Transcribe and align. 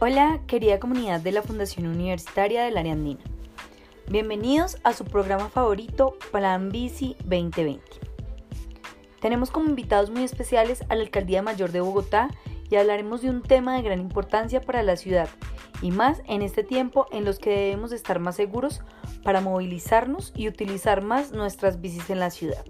Hola, 0.00 0.38
querida 0.46 0.78
comunidad 0.78 1.20
de 1.20 1.32
la 1.32 1.42
Fundación 1.42 1.88
Universitaria 1.88 2.62
del 2.62 2.78
Área 2.78 2.92
Andina. 2.92 3.18
Bienvenidos 4.08 4.78
a 4.84 4.92
su 4.92 5.04
programa 5.04 5.48
favorito, 5.48 6.16
Plan 6.30 6.68
Bici 6.68 7.16
2020. 7.24 7.82
Tenemos 9.20 9.50
como 9.50 9.68
invitados 9.68 10.10
muy 10.10 10.22
especiales 10.22 10.84
a 10.88 10.94
la 10.94 11.02
Alcaldía 11.02 11.42
Mayor 11.42 11.72
de 11.72 11.80
Bogotá 11.80 12.28
y 12.70 12.76
hablaremos 12.76 13.22
de 13.22 13.30
un 13.30 13.42
tema 13.42 13.74
de 13.74 13.82
gran 13.82 13.98
importancia 13.98 14.60
para 14.60 14.84
la 14.84 14.94
ciudad 14.94 15.28
y 15.82 15.90
más 15.90 16.22
en 16.28 16.42
este 16.42 16.62
tiempo 16.62 17.08
en 17.10 17.24
los 17.24 17.40
que 17.40 17.50
debemos 17.50 17.90
estar 17.90 18.20
más 18.20 18.36
seguros 18.36 18.82
para 19.24 19.40
movilizarnos 19.40 20.32
y 20.36 20.46
utilizar 20.46 21.02
más 21.02 21.32
nuestras 21.32 21.80
bicis 21.80 22.08
en 22.08 22.20
la 22.20 22.30
ciudad. 22.30 22.64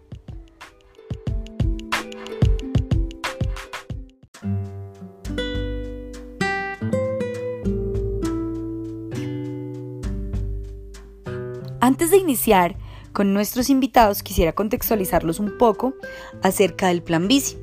Antes 11.88 12.10
de 12.10 12.18
iniciar 12.18 12.76
con 13.14 13.32
nuestros 13.32 13.70
invitados, 13.70 14.22
quisiera 14.22 14.52
contextualizarlos 14.52 15.40
un 15.40 15.56
poco 15.56 15.94
acerca 16.42 16.88
del 16.88 17.02
plan 17.02 17.28
bici. 17.28 17.56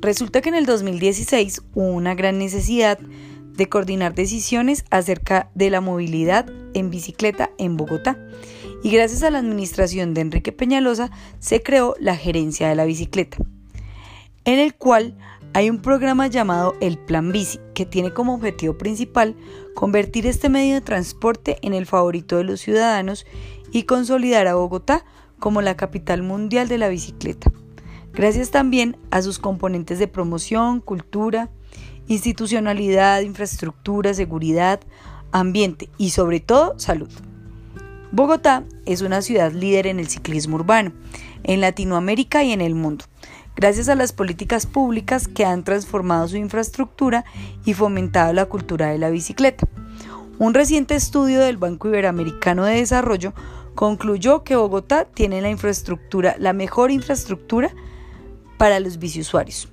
Resulta 0.00 0.40
que 0.40 0.48
en 0.48 0.54
el 0.54 0.64
2016 0.64 1.60
hubo 1.74 1.90
una 1.90 2.14
gran 2.14 2.38
necesidad 2.38 2.98
de 2.98 3.68
coordinar 3.68 4.14
decisiones 4.14 4.86
acerca 4.88 5.50
de 5.54 5.68
la 5.68 5.82
movilidad 5.82 6.50
en 6.72 6.88
bicicleta 6.88 7.50
en 7.58 7.76
Bogotá. 7.76 8.18
Y 8.82 8.90
gracias 8.90 9.22
a 9.22 9.30
la 9.30 9.40
administración 9.40 10.14
de 10.14 10.22
Enrique 10.22 10.52
Peñalosa 10.52 11.10
se 11.38 11.62
creó 11.62 11.94
la 12.00 12.16
gerencia 12.16 12.70
de 12.70 12.74
la 12.74 12.86
bicicleta, 12.86 13.36
en 14.46 14.60
el 14.60 14.76
cual 14.76 15.14
hay 15.54 15.70
un 15.70 15.80
programa 15.80 16.26
llamado 16.26 16.74
el 16.80 16.98
Plan 16.98 17.32
Bici, 17.32 17.58
que 17.74 17.86
tiene 17.86 18.12
como 18.12 18.34
objetivo 18.34 18.76
principal 18.76 19.34
convertir 19.74 20.26
este 20.26 20.48
medio 20.48 20.74
de 20.74 20.80
transporte 20.80 21.58
en 21.62 21.72
el 21.72 21.86
favorito 21.86 22.36
de 22.36 22.44
los 22.44 22.60
ciudadanos 22.60 23.26
y 23.72 23.84
consolidar 23.84 24.46
a 24.46 24.54
Bogotá 24.54 25.04
como 25.38 25.62
la 25.62 25.76
capital 25.76 26.22
mundial 26.22 26.68
de 26.68 26.78
la 26.78 26.88
bicicleta. 26.88 27.50
Gracias 28.12 28.50
también 28.50 28.96
a 29.10 29.22
sus 29.22 29.38
componentes 29.38 29.98
de 29.98 30.08
promoción, 30.08 30.80
cultura, 30.80 31.50
institucionalidad, 32.08 33.20
infraestructura, 33.20 34.14
seguridad, 34.14 34.80
ambiente 35.30 35.88
y 35.98 36.10
sobre 36.10 36.40
todo 36.40 36.78
salud. 36.78 37.10
Bogotá 38.10 38.64
es 38.86 39.02
una 39.02 39.20
ciudad 39.20 39.52
líder 39.52 39.86
en 39.86 40.00
el 40.00 40.08
ciclismo 40.08 40.56
urbano, 40.56 40.92
en 41.44 41.60
Latinoamérica 41.60 42.42
y 42.42 42.52
en 42.52 42.62
el 42.62 42.74
mundo 42.74 43.04
gracias 43.58 43.88
a 43.88 43.96
las 43.96 44.12
políticas 44.12 44.66
públicas 44.66 45.26
que 45.26 45.44
han 45.44 45.64
transformado 45.64 46.28
su 46.28 46.36
infraestructura 46.36 47.24
y 47.64 47.74
fomentado 47.74 48.32
la 48.32 48.44
cultura 48.44 48.86
de 48.86 48.98
la 48.98 49.10
bicicleta. 49.10 49.66
Un 50.38 50.54
reciente 50.54 50.94
estudio 50.94 51.40
del 51.40 51.56
Banco 51.56 51.88
Iberoamericano 51.88 52.64
de 52.64 52.76
Desarrollo 52.76 53.34
concluyó 53.78 54.42
que 54.42 54.56
Bogotá 54.56 55.04
tiene 55.04 55.40
la 55.40 55.50
infraestructura, 55.50 56.34
la 56.40 56.52
mejor 56.52 56.90
infraestructura 56.90 57.72
para 58.56 58.80
los 58.80 58.98
biciusuarios. 58.98 59.68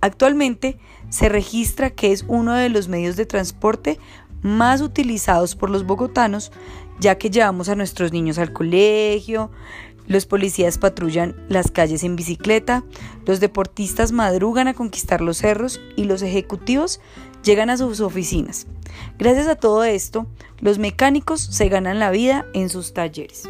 Actualmente 0.00 0.78
se 1.10 1.28
registra 1.28 1.90
que 1.90 2.12
es 2.12 2.24
uno 2.28 2.54
de 2.54 2.68
los 2.68 2.86
medios 2.86 3.16
de 3.16 3.26
transporte 3.26 3.98
más 4.40 4.80
utilizados 4.82 5.56
por 5.56 5.68
los 5.68 5.84
bogotanos, 5.84 6.52
ya 7.00 7.18
que 7.18 7.28
llevamos 7.28 7.68
a 7.68 7.74
nuestros 7.74 8.12
niños 8.12 8.38
al 8.38 8.52
colegio, 8.52 9.50
los 10.06 10.26
policías 10.26 10.78
patrullan 10.78 11.34
las 11.48 11.72
calles 11.72 12.04
en 12.04 12.14
bicicleta, 12.14 12.84
los 13.26 13.40
deportistas 13.40 14.12
madrugan 14.12 14.68
a 14.68 14.74
conquistar 14.74 15.22
los 15.22 15.38
cerros 15.38 15.80
y 15.96 16.04
los 16.04 16.22
ejecutivos 16.22 17.00
llegan 17.42 17.70
a 17.70 17.76
sus 17.76 18.00
oficinas. 18.00 18.66
Gracias 19.18 19.46
a 19.48 19.56
todo 19.56 19.84
esto, 19.84 20.26
los 20.60 20.78
mecánicos 20.78 21.40
se 21.40 21.68
ganan 21.68 21.98
la 21.98 22.10
vida 22.10 22.46
en 22.54 22.68
sus 22.68 22.94
talleres. 22.94 23.48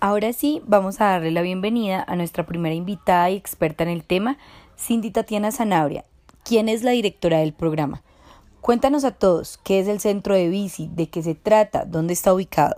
Ahora 0.00 0.34
sí, 0.34 0.60
vamos 0.66 1.00
a 1.00 1.06
darle 1.06 1.30
la 1.30 1.40
bienvenida 1.40 2.04
a 2.06 2.14
nuestra 2.14 2.44
primera 2.44 2.74
invitada 2.74 3.30
y 3.30 3.36
experta 3.36 3.84
en 3.84 3.90
el 3.90 4.04
tema, 4.04 4.36
Cindy 4.78 5.10
Tatiana 5.10 5.50
Zanabria, 5.50 6.04
quien 6.44 6.68
es 6.68 6.82
la 6.82 6.90
directora 6.90 7.38
del 7.38 7.54
programa. 7.54 8.02
Cuéntanos 8.60 9.04
a 9.04 9.12
todos 9.12 9.58
qué 9.64 9.80
es 9.80 9.88
el 9.88 10.00
centro 10.00 10.34
de 10.34 10.48
bici, 10.48 10.90
de 10.92 11.08
qué 11.08 11.22
se 11.22 11.34
trata, 11.34 11.86
dónde 11.86 12.12
está 12.12 12.34
ubicado. 12.34 12.76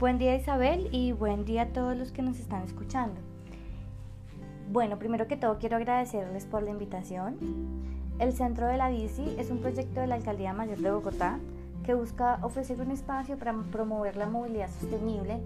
Buen 0.00 0.16
día 0.16 0.34
Isabel 0.34 0.88
y 0.92 1.12
buen 1.12 1.44
día 1.44 1.60
a 1.60 1.66
todos 1.66 1.94
los 1.94 2.10
que 2.10 2.22
nos 2.22 2.38
están 2.38 2.62
escuchando. 2.62 3.20
Bueno, 4.72 4.98
primero 4.98 5.28
que 5.28 5.36
todo 5.36 5.58
quiero 5.58 5.76
agradecerles 5.76 6.46
por 6.46 6.62
la 6.62 6.70
invitación. 6.70 7.36
El 8.18 8.32
Centro 8.32 8.66
de 8.66 8.78
la 8.78 8.88
Bici 8.88 9.36
es 9.36 9.50
un 9.50 9.58
proyecto 9.58 10.00
de 10.00 10.06
la 10.06 10.14
Alcaldía 10.14 10.54
Mayor 10.54 10.78
de 10.78 10.90
Bogotá 10.90 11.38
que 11.84 11.92
busca 11.92 12.38
ofrecer 12.40 12.80
un 12.80 12.92
espacio 12.92 13.36
para 13.36 13.52
promover 13.52 14.16
la 14.16 14.24
movilidad 14.24 14.70
sostenible 14.70 15.38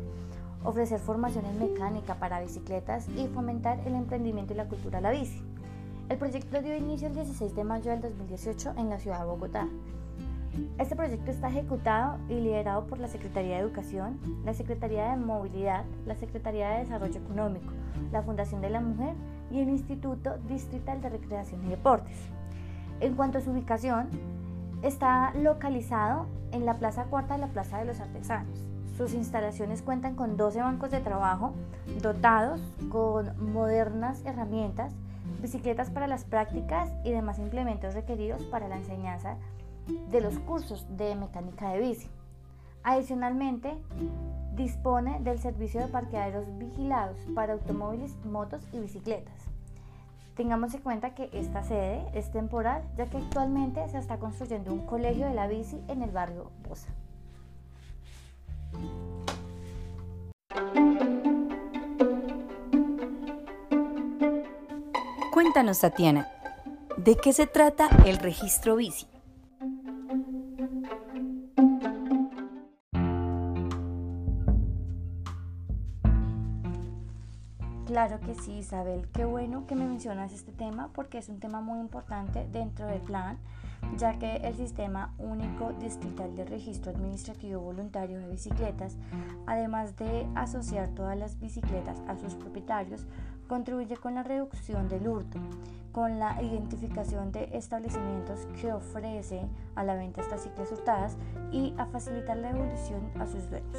ofrecer 0.62 1.00
formación 1.00 1.46
en 1.46 1.58
mecánica 1.58 2.14
para 2.14 2.40
bicicletas 2.40 3.08
y 3.08 3.26
fomentar 3.26 3.80
el 3.86 3.96
emprendimiento 3.96 4.52
y 4.52 4.56
la 4.56 4.68
cultura 4.68 4.98
de 4.98 5.02
la 5.02 5.10
bici. 5.10 5.42
El 6.08 6.16
proyecto 6.16 6.62
dio 6.62 6.76
inicio 6.76 7.08
el 7.08 7.14
16 7.14 7.56
de 7.56 7.64
mayo 7.64 7.90
del 7.90 8.02
2018 8.02 8.74
en 8.76 8.88
la 8.88 9.00
ciudad 9.00 9.18
de 9.18 9.24
Bogotá. 9.24 9.66
Este 10.78 10.96
proyecto 10.96 11.30
está 11.30 11.48
ejecutado 11.48 12.18
y 12.28 12.34
liderado 12.34 12.86
por 12.86 12.98
la 12.98 13.08
Secretaría 13.08 13.56
de 13.56 13.62
Educación, 13.62 14.18
la 14.44 14.54
Secretaría 14.54 15.10
de 15.10 15.16
Movilidad, 15.16 15.84
la 16.06 16.14
Secretaría 16.14 16.70
de 16.70 16.80
Desarrollo 16.80 17.18
Económico, 17.20 17.72
la 18.12 18.22
Fundación 18.22 18.60
de 18.60 18.70
la 18.70 18.80
Mujer 18.80 19.14
y 19.50 19.60
el 19.60 19.68
Instituto 19.68 20.38
Distrital 20.48 21.00
de 21.00 21.10
Recreación 21.10 21.64
y 21.64 21.68
Deportes. 21.70 22.16
En 23.00 23.14
cuanto 23.14 23.38
a 23.38 23.40
su 23.40 23.50
ubicación, 23.50 24.08
está 24.82 25.32
localizado 25.34 26.26
en 26.52 26.66
la 26.66 26.74
Plaza 26.74 27.04
Cuarta 27.04 27.34
de 27.34 27.40
la 27.40 27.48
Plaza 27.48 27.78
de 27.78 27.86
los 27.86 28.00
Artesanos. 28.00 28.58
Sus 28.96 29.12
instalaciones 29.14 29.82
cuentan 29.82 30.14
con 30.14 30.36
12 30.36 30.60
bancos 30.60 30.90
de 30.90 31.00
trabajo 31.00 31.52
dotados 32.00 32.60
con 32.90 33.52
modernas 33.52 34.22
herramientas, 34.24 34.92
bicicletas 35.42 35.90
para 35.90 36.06
las 36.06 36.24
prácticas 36.24 36.92
y 37.02 37.10
demás 37.10 37.38
implementos 37.38 37.94
requeridos 37.94 38.44
para 38.44 38.68
la 38.68 38.76
enseñanza 38.76 39.36
de 39.86 40.20
los 40.20 40.38
cursos 40.40 40.86
de 40.96 41.14
mecánica 41.14 41.70
de 41.70 41.80
bici. 41.80 42.08
Adicionalmente, 42.82 43.74
dispone 44.54 45.18
del 45.20 45.38
servicio 45.38 45.80
de 45.80 45.88
parqueaderos 45.88 46.46
vigilados 46.58 47.18
para 47.34 47.54
automóviles, 47.54 48.14
motos 48.24 48.62
y 48.72 48.78
bicicletas. 48.78 49.34
Tengamos 50.36 50.74
en 50.74 50.80
cuenta 50.80 51.14
que 51.14 51.30
esta 51.32 51.62
sede 51.62 52.04
es 52.12 52.30
temporal, 52.32 52.82
ya 52.96 53.06
que 53.06 53.18
actualmente 53.18 53.88
se 53.88 53.98
está 53.98 54.18
construyendo 54.18 54.72
un 54.72 54.84
colegio 54.84 55.26
de 55.26 55.34
la 55.34 55.46
bici 55.46 55.80
en 55.88 56.02
el 56.02 56.10
barrio 56.10 56.50
Bosa. 56.68 56.88
Cuéntanos, 65.32 65.80
Tatiana, 65.80 66.28
¿de 66.96 67.16
qué 67.16 67.32
se 67.32 67.46
trata 67.46 67.88
el 68.04 68.18
registro 68.18 68.76
bici? 68.76 69.13
Claro 78.06 78.20
que 78.20 78.34
sí, 78.34 78.58
Isabel. 78.58 79.08
Qué 79.14 79.24
bueno 79.24 79.66
que 79.66 79.74
me 79.74 79.86
mencionas 79.86 80.34
este 80.34 80.52
tema 80.52 80.90
porque 80.92 81.16
es 81.16 81.30
un 81.30 81.40
tema 81.40 81.62
muy 81.62 81.80
importante 81.80 82.46
dentro 82.52 82.86
del 82.86 83.00
plan 83.00 83.38
ya 83.96 84.18
que 84.18 84.36
el 84.36 84.54
Sistema 84.54 85.14
Único 85.16 85.72
Distrital 85.80 86.36
de 86.36 86.44
Registro 86.44 86.92
Administrativo 86.92 87.62
Voluntario 87.62 88.18
de 88.18 88.28
Bicicletas, 88.28 88.98
además 89.46 89.96
de 89.96 90.26
asociar 90.34 90.88
todas 90.90 91.16
las 91.16 91.40
bicicletas 91.40 92.02
a 92.06 92.16
sus 92.16 92.34
propietarios, 92.34 93.06
contribuye 93.48 93.96
con 93.96 94.14
la 94.14 94.22
reducción 94.22 94.86
del 94.88 95.08
hurto, 95.08 95.38
con 95.92 96.18
la 96.18 96.42
identificación 96.42 97.32
de 97.32 97.48
establecimientos 97.52 98.46
que 98.60 98.70
ofrece 98.72 99.46
a 99.76 99.82
la 99.82 99.94
venta 99.94 100.20
estas 100.20 100.42
ciclas 100.42 100.70
hurtadas 100.72 101.16
y 101.52 101.72
a 101.78 101.86
facilitar 101.86 102.36
la 102.36 102.50
evolución 102.50 103.00
a 103.18 103.26
sus 103.26 103.48
dueños. 103.48 103.78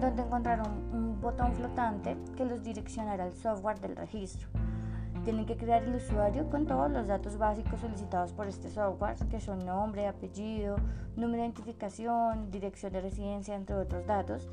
donde 0.00 0.22
encontrarán 0.22 0.66
un 0.92 1.20
botón 1.20 1.52
flotante 1.54 2.16
que 2.36 2.44
los 2.44 2.62
direccionará 2.62 3.24
al 3.24 3.34
software 3.34 3.80
del 3.80 3.96
registro. 3.96 4.46
Tienen 5.24 5.46
que 5.46 5.56
crear 5.56 5.82
el 5.82 5.94
usuario 5.94 6.50
con 6.50 6.66
todos 6.66 6.90
los 6.90 7.06
datos 7.06 7.36
básicos 7.36 7.80
solicitados 7.80 8.32
por 8.32 8.46
este 8.46 8.70
software, 8.70 9.16
que 9.30 9.38
son 9.40 9.66
nombre, 9.66 10.06
apellido, 10.06 10.76
número 11.16 11.42
de 11.42 11.48
identificación, 11.48 12.50
dirección 12.50 12.90
de 12.92 13.02
residencia, 13.02 13.54
entre 13.54 13.76
otros 13.76 14.06
datos. 14.06 14.48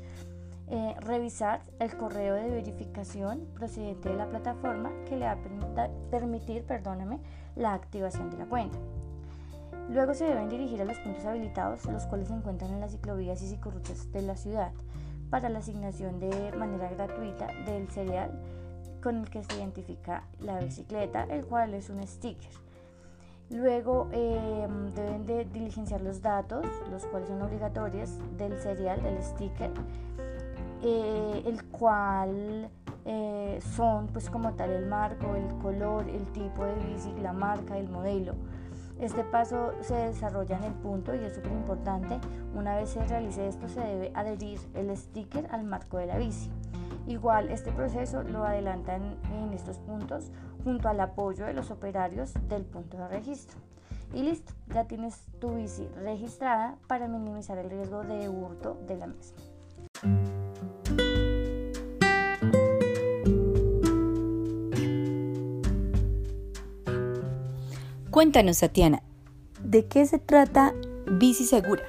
Eh, 0.70 0.94
revisar 1.00 1.62
el 1.78 1.96
correo 1.96 2.34
de 2.34 2.50
verificación 2.50 3.46
procedente 3.54 4.08
de 4.10 4.16
la 4.16 4.28
plataforma 4.28 4.90
que 5.06 5.16
le 5.16 5.24
va 5.24 5.32
a 5.32 5.88
permitir 6.10 6.64
perdóname, 6.64 7.20
la 7.56 7.74
activación 7.74 8.30
de 8.30 8.38
la 8.38 8.46
cuenta. 8.46 8.78
Luego 9.90 10.12
se 10.12 10.26
deben 10.26 10.50
dirigir 10.50 10.82
a 10.82 10.84
los 10.84 10.98
puntos 10.98 11.24
habilitados, 11.24 11.86
los 11.86 12.04
cuales 12.06 12.28
se 12.28 12.34
encuentran 12.34 12.72
en 12.72 12.80
las 12.80 12.92
ciclovías 12.92 13.40
y 13.42 13.48
ciclorutas 13.48 14.12
de 14.12 14.22
la 14.22 14.36
ciudad, 14.36 14.72
para 15.30 15.48
la 15.48 15.60
asignación 15.60 16.20
de 16.20 16.52
manera 16.52 16.90
gratuita 16.90 17.46
del 17.64 17.88
serial 17.90 18.30
con 19.02 19.16
el 19.16 19.30
que 19.30 19.42
se 19.44 19.56
identifica 19.56 20.24
la 20.40 20.58
bicicleta, 20.60 21.24
el 21.24 21.46
cual 21.46 21.74
es 21.74 21.88
un 21.88 22.06
sticker. 22.06 22.50
Luego 23.50 24.08
em, 24.12 24.92
deben 24.92 25.24
de 25.24 25.44
diligenciar 25.46 26.02
los 26.02 26.20
datos, 26.20 26.66
los 26.90 27.06
cuales 27.06 27.28
son 27.28 27.40
obligatorios 27.40 28.10
del 28.36 28.58
serial, 28.60 29.02
del 29.02 29.22
sticker, 29.22 29.70
eh, 30.82 31.42
el 31.46 31.64
cual 31.64 32.70
eh, 33.04 33.58
son 33.74 34.08
pues 34.08 34.28
como 34.30 34.52
tal 34.54 34.70
el 34.70 34.86
marco, 34.86 35.34
el 35.34 35.48
color, 35.58 36.08
el 36.08 36.26
tipo 36.32 36.64
de 36.64 36.74
bici, 36.74 37.12
la 37.22 37.32
marca, 37.32 37.78
el 37.78 37.88
modelo. 37.88 38.34
Este 39.00 39.22
paso 39.22 39.72
se 39.80 39.94
desarrolla 39.94 40.58
en 40.58 40.64
el 40.64 40.74
punto 40.74 41.14
y 41.14 41.18
es 41.18 41.34
súper 41.34 41.52
importante. 41.52 42.18
Una 42.54 42.76
vez 42.76 42.90
se 42.90 43.04
realice 43.04 43.46
esto 43.46 43.68
se 43.68 43.80
debe 43.80 44.12
adherir 44.14 44.58
el 44.74 44.94
sticker 44.96 45.46
al 45.52 45.64
marco 45.64 45.98
de 45.98 46.06
la 46.06 46.18
bici. 46.18 46.50
Igual 47.06 47.50
este 47.50 47.72
proceso 47.72 48.22
lo 48.24 48.44
adelantan 48.44 49.16
en 49.32 49.52
estos 49.54 49.78
puntos 49.78 50.30
junto 50.64 50.88
al 50.88 51.00
apoyo 51.00 51.46
de 51.46 51.54
los 51.54 51.70
operarios 51.70 52.34
del 52.48 52.64
punto 52.64 52.98
de 52.98 53.08
registro. 53.08 53.58
Y 54.12 54.22
listo, 54.22 54.52
ya 54.74 54.84
tienes 54.84 55.26
tu 55.40 55.54
bici 55.54 55.86
registrada 56.02 56.76
para 56.86 57.08
minimizar 57.08 57.56
el 57.58 57.70
riesgo 57.70 58.02
de 58.02 58.28
hurto 58.28 58.76
de 58.86 58.96
la 58.96 59.06
misma. 59.06 60.37
Cuéntanos, 68.18 68.58
Tatiana, 68.58 69.00
¿de 69.62 69.86
qué 69.86 70.04
se 70.04 70.18
trata 70.18 70.74
Bici 71.06 71.44
Segura? 71.44 71.84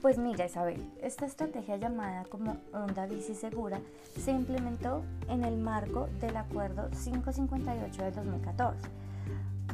Pues 0.00 0.18
mira 0.18 0.46
Isabel, 0.46 0.80
esta 1.02 1.26
estrategia 1.26 1.78
llamada 1.78 2.22
como 2.26 2.58
Onda 2.72 3.06
Bici 3.06 3.34
Segura 3.34 3.80
se 4.16 4.30
implementó 4.30 5.02
en 5.28 5.42
el 5.42 5.56
marco 5.56 6.08
del 6.20 6.36
Acuerdo 6.36 6.90
558 6.90 8.04
de 8.04 8.12
2014 8.12 8.88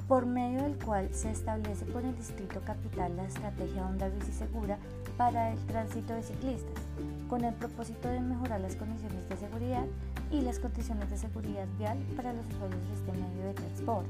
por 0.08 0.26
medio 0.26 0.62
del 0.62 0.76
cual 0.76 1.08
se 1.12 1.30
establece 1.30 1.84
con 1.86 2.04
el 2.04 2.16
Distrito 2.16 2.60
Capital 2.62 3.16
la 3.16 3.26
estrategia 3.26 3.86
Onda 3.86 4.08
Bici 4.08 4.32
Segura 4.32 4.78
para 5.20 5.52
el 5.52 5.58
tránsito 5.66 6.14
de 6.14 6.22
ciclistas, 6.22 6.82
con 7.28 7.44
el 7.44 7.52
propósito 7.52 8.08
de 8.08 8.22
mejorar 8.22 8.58
las 8.58 8.74
condiciones 8.74 9.28
de 9.28 9.36
seguridad 9.36 9.84
y 10.30 10.40
las 10.40 10.58
condiciones 10.58 11.10
de 11.10 11.18
seguridad 11.18 11.66
vial 11.78 11.98
para 12.16 12.32
los 12.32 12.46
usuarios 12.46 12.80
de 12.88 12.94
este 12.94 13.12
medio 13.12 13.48
de 13.48 13.52
transporte. 13.52 14.08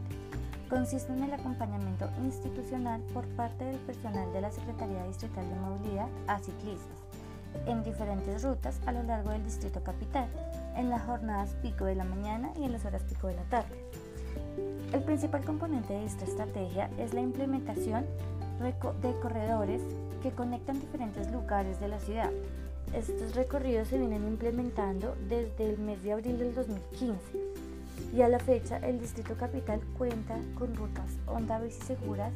Consiste 0.69 1.13
en 1.13 1.25
el 1.25 1.33
acompañamiento 1.33 2.09
institucional 2.23 3.01
por 3.13 3.27
parte 3.31 3.65
del 3.65 3.79
personal 3.79 4.33
de 4.33 4.41
la 4.41 4.53
Secretaría 4.53 5.03
Distrital 5.03 5.51
de 5.51 5.57
Movilidad 5.57 6.07
a 6.29 6.39
ciclistas 6.39 6.97
en 7.67 7.83
diferentes 7.83 8.45
rutas 8.45 8.79
a 8.87 8.93
lo 8.93 9.03
largo 9.03 9.31
del 9.31 9.43
Distrito 9.43 9.83
Capital, 9.83 10.29
en 10.77 10.91
las 10.91 11.03
jornadas 11.03 11.57
pico 11.61 11.87
de 11.87 11.97
la 11.97 12.05
mañana 12.05 12.53
y 12.57 12.63
en 12.63 12.71
las 12.71 12.85
horas 12.85 13.03
pico 13.03 13.27
de 13.27 13.35
la 13.35 13.43
tarde. 13.51 13.85
El 14.93 15.03
principal 15.03 15.45
componente 15.45 15.93
de 15.93 16.05
esta 16.05 16.25
estrategia 16.25 16.89
es 16.99 17.15
la 17.15 17.21
implementación 17.21 18.07
de 18.61 19.13
corredores 19.21 19.83
que 20.23 20.31
conectan 20.31 20.81
diferentes 20.81 21.31
lugares 21.31 21.81
de 21.81 21.89
la 21.89 21.99
ciudad. 21.99 22.31
Estos 22.95 23.35
recorridos 23.35 23.89
se 23.89 23.99
vienen 23.99 24.27
implementando 24.27 25.17
desde 25.29 25.71
el 25.71 25.79
mes 25.79 26.03
de 26.03 26.13
abril 26.13 26.39
del 26.39 26.55
2015 26.55 27.19
y 28.15 28.23
a 28.23 28.29
la 28.29 28.39
fecha 28.39 28.79
el 28.79 28.99
Distrito 28.99 29.35
Capital 29.37 29.81
cuenta 29.97 30.37
con 30.59 30.75
rutas 30.75 31.19
Onda 31.27 31.61
Bici 31.61 31.81
Seguras 31.83 32.33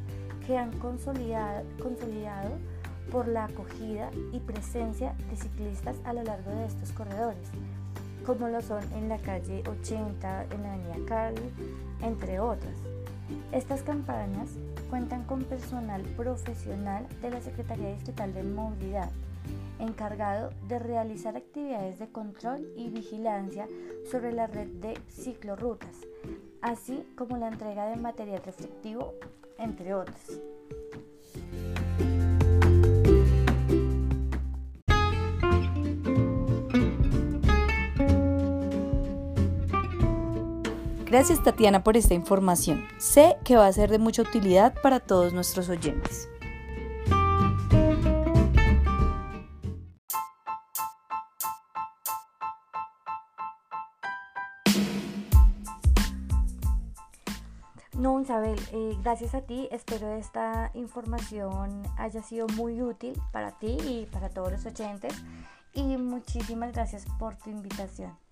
que 0.47 0.57
han 0.57 0.73
consolidado, 0.79 1.65
consolidado 1.83 2.51
por 3.11 3.29
la 3.29 3.45
acogida 3.45 4.11
y 4.33 4.39
presencia 4.41 5.15
de 5.31 5.37
ciclistas 5.37 5.97
a 6.05 6.13
lo 6.13 6.23
largo 6.23 6.51
de 6.51 6.67
estos 6.67 6.93
corredores 6.93 7.49
como 8.25 8.49
lo 8.49 8.61
son 8.63 8.83
en 8.95 9.09
la 9.09 9.19
calle 9.19 9.63
80, 9.69 10.47
en 10.51 10.63
la 10.63 10.73
avenida 10.73 10.97
Cali, 11.07 11.43
entre 12.03 12.41
otras. 12.41 12.75
Estas 13.53 13.83
campañas 13.83 14.51
cuentan 14.91 15.25
con 15.25 15.45
personal 15.45 16.03
profesional 16.17 17.07
de 17.23 17.31
la 17.31 17.41
Secretaría 17.41 17.93
Distrital 17.93 18.33
de 18.33 18.43
Movilidad, 18.43 19.11
encargado 19.79 20.51
de 20.69 20.79
realizar 20.79 21.37
actividades 21.37 21.99
de 21.99 22.09
control 22.09 22.67
y 22.77 22.89
vigilancia 22.89 23.67
sobre 24.11 24.33
la 24.33 24.47
red 24.47 24.69
de 24.69 24.99
ciclorrutas, 25.09 25.97
así 26.63 27.05
como 27.17 27.37
la 27.37 27.49
entrega 27.49 27.87
de 27.87 27.97
material 27.97 28.43
reflectivo, 28.45 29.15
entre 29.59 29.95
otras. 29.95 30.41
Gracias 41.15 41.45
Tatiana 41.45 41.85
por 41.85 41.97
esta 41.97 42.13
información. 42.13 42.89
Sé 42.99 43.37
que 43.45 43.55
va 43.55 43.69
a 43.69 43.73
ser 43.73 43.89
de 43.89 44.01
mucha 44.01 44.23
utilidad 44.23 44.75
para 44.83 44.99
todos 44.99 45.33
nuestros 45.33 45.69
oyentes. 45.69 46.29
No, 57.97 58.21
Isabel, 58.21 58.59
eh, 58.73 58.99
gracias 59.01 59.37
a 59.37 59.43
ti. 59.43 59.69
Espero 59.71 60.13
esta 60.15 60.73
información 60.75 61.85
haya 61.97 62.23
sido 62.23 62.49
muy 62.57 62.83
útil 62.83 63.17
para 63.31 63.53
ti 63.53 63.77
y 63.87 64.07
para 64.11 64.31
todos 64.31 64.51
los 64.51 64.67
oyentes. 64.67 65.15
Y 65.75 65.97
muchísimas 65.97 66.73
gracias 66.73 67.07
por 67.21 67.37
tu 67.37 67.51
invitación. 67.51 68.24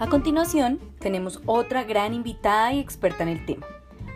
A 0.00 0.08
continuación, 0.08 0.80
tenemos 0.98 1.42
otra 1.44 1.84
gran 1.84 2.14
invitada 2.14 2.72
y 2.72 2.78
experta 2.78 3.22
en 3.22 3.28
el 3.28 3.44
tema, 3.44 3.66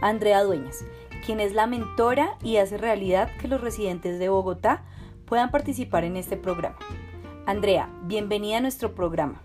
Andrea 0.01 0.43
Dueñas, 0.43 0.83
quien 1.27 1.41
es 1.41 1.53
la 1.53 1.67
mentora 1.67 2.39
y 2.43 2.57
hace 2.57 2.79
realidad 2.79 3.31
que 3.39 3.49
los 3.49 3.61
residentes 3.61 4.19
de 4.19 4.31
Bogotá 4.31 4.83
puedan 5.27 5.51
participar 5.51 6.05
en 6.05 6.17
este 6.17 6.39
programa. 6.39 6.79
Andrea, 7.45 7.91
bienvenida 8.05 8.57
a 8.57 8.61
nuestro 8.63 8.95
programa. 8.95 9.43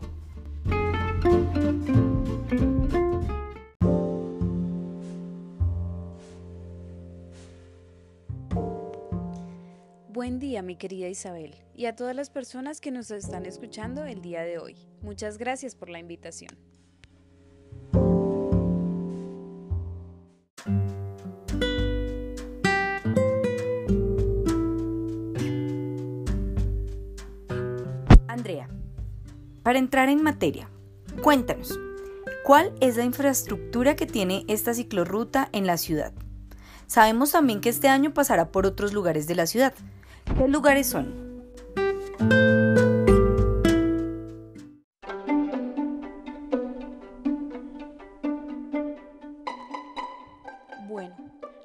Buen 10.19 10.37
día, 10.37 10.61
mi 10.61 10.75
querida 10.75 11.07
Isabel, 11.07 11.55
y 11.73 11.85
a 11.85 11.95
todas 11.95 12.13
las 12.13 12.29
personas 12.29 12.81
que 12.81 12.91
nos 12.91 13.09
están 13.09 13.45
escuchando 13.45 14.03
el 14.03 14.21
día 14.21 14.41
de 14.41 14.57
hoy. 14.59 14.75
Muchas 15.01 15.37
gracias 15.37 15.75
por 15.75 15.87
la 15.87 15.97
invitación. 15.97 16.57
Andrea, 28.27 28.67
para 29.63 29.79
entrar 29.79 30.09
en 30.09 30.21
materia, 30.21 30.69
cuéntanos, 31.23 31.79
¿cuál 32.43 32.73
es 32.81 32.97
la 32.97 33.05
infraestructura 33.05 33.95
que 33.95 34.05
tiene 34.05 34.43
esta 34.49 34.73
ciclorruta 34.73 35.47
en 35.53 35.65
la 35.65 35.77
ciudad? 35.77 36.11
Sabemos 36.87 37.31
también 37.31 37.61
que 37.61 37.69
este 37.69 37.87
año 37.87 38.13
pasará 38.13 38.51
por 38.51 38.65
otros 38.65 38.91
lugares 38.91 39.25
de 39.27 39.35
la 39.35 39.45
ciudad. 39.45 39.73
¿Qué 40.37 40.47
lugares 40.47 40.87
son? 40.87 41.29
Bueno, 50.87 51.15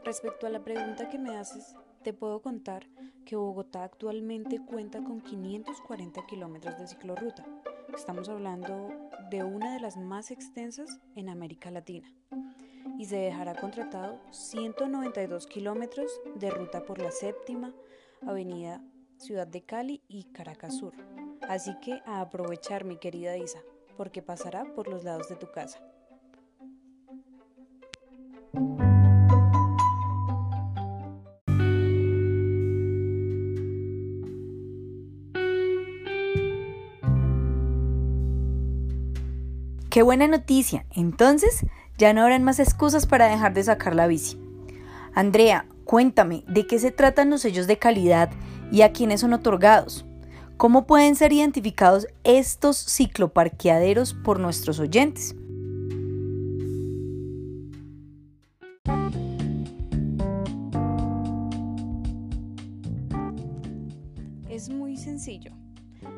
respecto 0.05 0.47
a 0.47 0.51
la 0.51 0.63
pregunta 0.63 1.09
que 1.09 1.19
me 1.19 1.37
haces, 1.37 1.75
te 2.03 2.13
puedo 2.13 2.43
contar 2.43 2.87
que 3.25 3.37
Bogotá 3.37 3.85
actualmente 3.85 4.61
cuenta 4.65 5.03
con 5.03 5.21
540 5.21 6.27
kilómetros 6.27 6.79
de 6.79 6.87
ciclorruta. 6.87 7.45
Estamos 7.97 8.29
hablando 8.29 8.91
de 9.31 9.45
una 9.45 9.75
de 9.75 9.81
las 9.81 9.97
más 9.97 10.31
extensas 10.31 11.01
en 11.17 11.29
América 11.29 11.71
Latina. 11.71 12.13
y 12.99 13.07
se 13.07 13.17
dejará 13.17 13.55
contratado 13.55 14.21
192 14.31 15.47
kilómetros 15.47 16.21
de 16.37 16.51
ruta 16.51 16.85
por 16.85 17.01
la 17.01 17.11
séptima 17.11 17.73
avenida 18.27 18.83
Ciudad 19.19 19.47
de 19.47 19.63
Cali 19.63 20.03
y 20.09 20.25
Caracas 20.25 20.77
Sur. 20.77 20.95
Así 21.49 21.75
que 21.81 22.01
a 22.07 22.21
aprovechar 22.21 22.85
mi 22.85 22.97
querida 22.97 23.37
Isa, 23.37 23.61
porque 23.97 24.23
pasará 24.23 24.65
por 24.75 24.89
los 24.89 25.05
lados 25.05 25.29
de 25.29 25.37
tu 25.37 25.51
casa. 25.51 25.81
Qué 39.91 40.03
buena 40.03 40.27
noticia. 40.27 40.87
Entonces, 40.91 41.65
ya 41.99 42.13
no 42.13 42.23
habrán 42.23 42.43
más 42.43 42.59
excusas 42.59 43.07
para 43.07 43.29
dejar 43.29 43.55
de 43.55 43.63
sacar 43.63 43.95
la 43.95 44.09
bici. 44.09 44.37
Andrea, 45.15 45.67
cuéntame, 45.85 46.45
¿de 46.49 46.67
qué 46.67 46.79
se 46.79 46.91
tratan 46.91 47.31
los 47.31 47.43
sellos 47.43 47.67
de 47.67 47.79
calidad 47.79 48.31
y 48.71 48.83
a 48.83 48.93
quiénes 48.93 49.21
son 49.21 49.33
otorgados? 49.33 50.05
¿Cómo 50.57 50.87
pueden 50.87 51.17
ser 51.17 51.33
identificados 51.33 52.07
estos 52.23 52.77
cicloparqueaderos 52.77 54.15
por 54.15 54.39
nuestros 54.39 54.79
oyentes? 54.79 55.35
Es 64.49 64.69
muy 64.69 64.97
sencillo. 64.97 65.53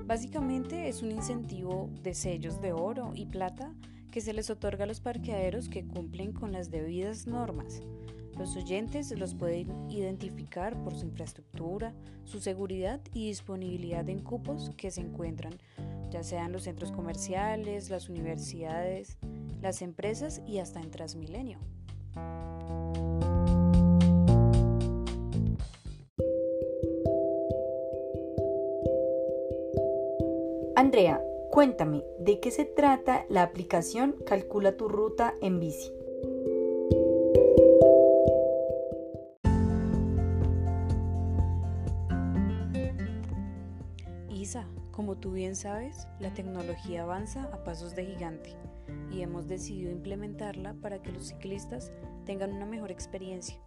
Básicamente 0.06 0.88
es 0.88 1.02
un 1.02 1.10
incentivo 1.10 1.90
de 2.02 2.14
sellos 2.14 2.60
de 2.60 2.72
oro 2.72 3.12
y 3.14 3.26
plata 3.26 3.72
que 4.10 4.20
se 4.20 4.32
les 4.32 4.50
otorga 4.50 4.84
a 4.84 4.86
los 4.86 5.00
parqueaderos 5.00 5.68
que 5.68 5.86
cumplen 5.86 6.32
con 6.32 6.52
las 6.52 6.70
debidas 6.70 7.26
normas. 7.26 7.82
Los 8.38 8.56
oyentes 8.56 9.10
los 9.18 9.34
pueden 9.34 9.90
identificar 9.90 10.82
por 10.82 10.94
su 10.94 11.06
infraestructura, 11.06 11.94
su 12.24 12.40
seguridad 12.40 13.00
y 13.12 13.28
disponibilidad 13.28 14.08
en 14.08 14.20
cupos 14.20 14.70
que 14.76 14.90
se 14.90 15.00
encuentran 15.00 15.54
ya 16.10 16.22
sean 16.22 16.52
los 16.52 16.64
centros 16.64 16.92
comerciales, 16.92 17.90
las 17.90 18.08
universidades, 18.08 19.18
las 19.60 19.82
empresas 19.82 20.40
y 20.46 20.58
hasta 20.58 20.80
en 20.80 20.90
Transmilenio. 20.90 21.58
Andrea, 30.76 31.20
cuéntame, 31.50 32.04
¿de 32.20 32.38
qué 32.38 32.50
se 32.50 32.64
trata 32.64 33.24
la 33.28 33.42
aplicación 33.42 34.14
Calcula 34.26 34.76
tu 34.76 34.88
ruta 34.88 35.34
en 35.40 35.58
bici? 35.58 35.95
Tú 45.26 45.32
bien 45.32 45.56
sabes, 45.56 46.06
la 46.20 46.32
tecnología 46.32 47.02
avanza 47.02 47.50
a 47.52 47.64
pasos 47.64 47.96
de 47.96 48.06
gigante 48.06 48.56
y 49.10 49.22
hemos 49.22 49.48
decidido 49.48 49.90
implementarla 49.90 50.74
para 50.74 51.02
que 51.02 51.10
los 51.10 51.26
ciclistas 51.26 51.90
tengan 52.24 52.52
una 52.52 52.64
mejor 52.64 52.92
experiencia, 52.92 53.58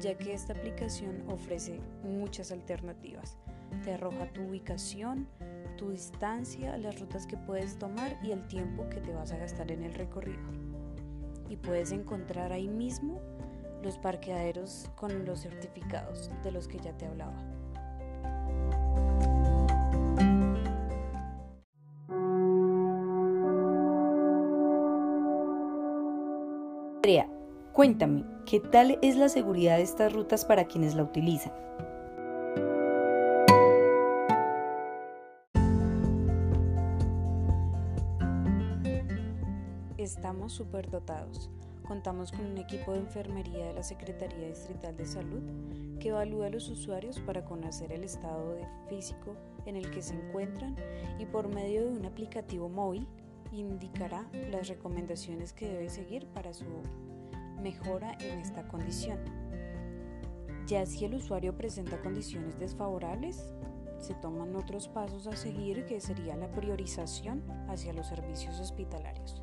ya 0.00 0.18
que 0.18 0.34
esta 0.34 0.54
aplicación 0.54 1.22
ofrece 1.28 1.78
muchas 2.02 2.50
alternativas. 2.50 3.38
Te 3.84 3.92
arroja 3.92 4.32
tu 4.32 4.42
ubicación, 4.42 5.28
tu 5.76 5.90
distancia, 5.90 6.76
las 6.78 6.98
rutas 6.98 7.28
que 7.28 7.36
puedes 7.36 7.78
tomar 7.78 8.18
y 8.20 8.32
el 8.32 8.44
tiempo 8.48 8.88
que 8.88 9.00
te 9.00 9.12
vas 9.12 9.30
a 9.30 9.36
gastar 9.36 9.70
en 9.70 9.84
el 9.84 9.94
recorrido. 9.94 10.42
Y 11.48 11.54
puedes 11.54 11.92
encontrar 11.92 12.50
ahí 12.50 12.66
mismo 12.66 13.20
los 13.84 13.98
parqueaderos 13.98 14.90
con 14.96 15.24
los 15.24 15.42
certificados 15.42 16.32
de 16.42 16.50
los 16.50 16.66
que 16.66 16.80
ya 16.80 16.92
te 16.96 17.06
hablaba. 17.06 17.53
Cuéntame, 27.74 28.24
¿qué 28.46 28.60
tal 28.60 29.00
es 29.02 29.16
la 29.16 29.28
seguridad 29.28 29.78
de 29.78 29.82
estas 29.82 30.12
rutas 30.12 30.44
para 30.44 30.64
quienes 30.66 30.94
la 30.94 31.02
utilizan? 31.02 31.52
Estamos 39.98 40.52
súper 40.52 40.88
dotados. 40.88 41.50
Contamos 41.88 42.30
con 42.30 42.46
un 42.46 42.58
equipo 42.58 42.92
de 42.92 43.00
enfermería 43.00 43.66
de 43.66 43.74
la 43.74 43.82
Secretaría 43.82 44.48
Distrital 44.48 44.96
de 44.96 45.04
Salud 45.04 45.42
que 45.98 46.10
evalúa 46.10 46.46
a 46.46 46.50
los 46.50 46.68
usuarios 46.68 47.18
para 47.20 47.44
conocer 47.44 47.90
el 47.90 48.04
estado 48.04 48.56
físico 48.88 49.34
en 49.66 49.76
el 49.76 49.90
que 49.90 50.00
se 50.00 50.14
encuentran 50.14 50.76
y 51.18 51.26
por 51.26 51.48
medio 51.48 51.82
de 51.82 51.88
un 51.88 52.06
aplicativo 52.06 52.68
móvil 52.68 53.08
indicará 53.52 54.26
las 54.50 54.68
recomendaciones 54.68 55.52
que 55.52 55.68
debe 55.68 55.90
seguir 55.90 56.26
para 56.28 56.54
su 56.54 56.64
mejora 57.64 58.12
en 58.20 58.38
esta 58.40 58.68
condición. 58.68 59.18
Ya 60.66 60.84
si 60.84 61.06
el 61.06 61.14
usuario 61.14 61.56
presenta 61.56 62.00
condiciones 62.02 62.58
desfavorables, 62.58 63.54
se 63.98 64.12
toman 64.14 64.54
otros 64.54 64.86
pasos 64.88 65.26
a 65.26 65.34
seguir 65.34 65.86
que 65.86 65.98
sería 65.98 66.36
la 66.36 66.52
priorización 66.52 67.42
hacia 67.68 67.94
los 67.94 68.06
servicios 68.06 68.60
hospitalarios. 68.60 69.42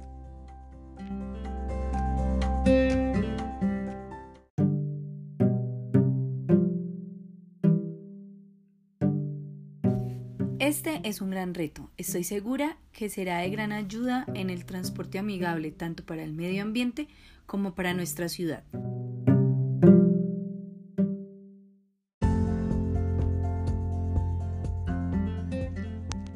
Este 10.60 11.02
es 11.04 11.22
un 11.22 11.32
gran 11.32 11.56
reto. 11.56 11.90
Estoy 11.98 12.24
segura 12.24 12.78
que 12.92 13.10
será 13.10 13.40
de 13.40 13.50
gran 13.50 13.72
ayuda 13.72 14.28
en 14.36 14.52
el 14.52 14.66
transporte 14.66 15.18
amigable 15.18 15.72
tanto 15.72 16.06
para 16.06 16.24
el 16.24 16.34
medio 16.34 16.62
ambiente 16.62 17.08
como 17.52 17.76
para 17.76 17.94
nuestra 17.94 18.30
ciudad. 18.30 18.64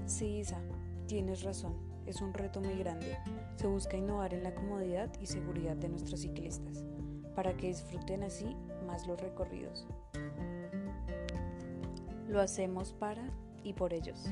Sí, 0.06 0.40
Isa, 0.40 0.60
tienes 1.08 1.44
razón. 1.44 1.78
Es 2.06 2.20
un 2.20 2.34
reto 2.34 2.60
muy 2.60 2.78
grande. 2.80 3.18
Se 3.56 3.66
busca 3.66 3.96
innovar 3.96 4.34
en 4.34 4.44
la 4.44 4.54
comodidad 4.54 5.10
y 5.22 5.28
seguridad 5.28 5.78
de 5.78 5.88
nuestros 5.88 6.20
ciclistas 6.20 6.84
para 7.34 7.56
que 7.56 7.68
disfruten 7.68 8.24
así 8.24 8.54
más 8.86 9.08
los 9.08 9.18
recorridos. 9.18 9.88
Lo 12.28 12.42
hacemos 12.42 12.92
para 12.92 13.24
y 13.64 13.72
por 13.72 13.94
ellos. 13.94 14.26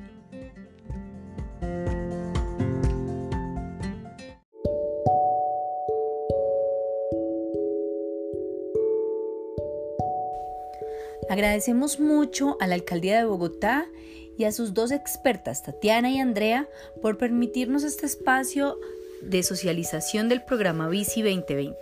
Agradecemos 11.34 12.00
mucho 12.00 12.58
a 12.60 12.68
la 12.68 12.76
Alcaldía 12.76 13.18
de 13.18 13.26
Bogotá 13.26 13.88
y 14.38 14.44
a 14.44 14.52
sus 14.52 14.76
dos 14.76 14.92
expertas, 14.92 15.64
Tatiana 15.64 16.12
y 16.12 16.20
Andrea, 16.20 16.70
por 17.02 17.18
permitirnos 17.18 17.84
este 17.84 18.06
espacio 18.06 18.78
de 19.24 19.42
socialización 19.42 20.30
del 20.30 20.44
programa 20.44 20.90
Bici 20.90 21.24
2020. 21.24 21.76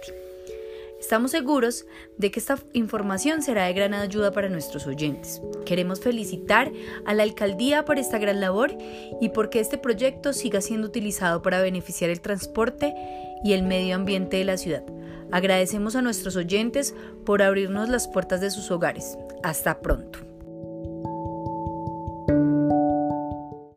Estamos 1.01 1.31
seguros 1.31 1.85
de 2.17 2.31
que 2.31 2.39
esta 2.39 2.59
información 2.71 3.41
será 3.41 3.65
de 3.65 3.73
gran 3.73 3.93
ayuda 3.93 4.31
para 4.31 4.47
nuestros 4.47 4.87
oyentes. 4.87 5.41
Queremos 5.65 5.99
felicitar 5.99 6.71
a 7.05 7.13
la 7.13 7.23
alcaldía 7.23 7.83
por 7.83 7.99
esta 7.99 8.19
gran 8.19 8.39
labor 8.39 8.73
y 9.19 9.27
porque 9.29 9.59
este 9.59 9.77
proyecto 9.77 10.31
siga 10.31 10.61
siendo 10.61 10.87
utilizado 10.87 11.41
para 11.41 11.61
beneficiar 11.61 12.09
el 12.09 12.21
transporte 12.21 12.95
y 13.43 13.51
el 13.51 13.63
medio 13.63 13.95
ambiente 13.95 14.37
de 14.37 14.45
la 14.45 14.55
ciudad. 14.55 14.85
Agradecemos 15.29 15.97
a 15.97 16.01
nuestros 16.01 16.37
oyentes 16.37 16.95
por 17.25 17.41
abrirnos 17.41 17.89
las 17.89 18.07
puertas 18.07 18.39
de 18.39 18.49
sus 18.49 18.71
hogares. 18.71 19.17
Hasta 19.43 19.79
pronto. 19.79 20.30